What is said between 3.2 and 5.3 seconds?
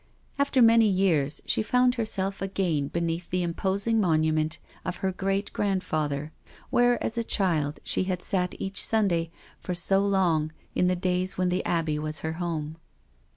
the imposing monument of her